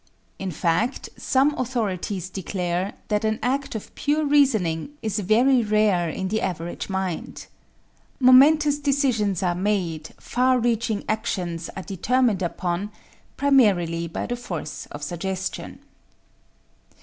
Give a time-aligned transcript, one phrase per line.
[0.39, 6.27] In fact, some authorities declare that an act of pure reasoning is very rare in
[6.29, 7.45] the average mind.
[8.19, 12.91] Momentous decisions are made, far reaching actions are determined upon,
[13.37, 15.77] primarily by the force of suggestion.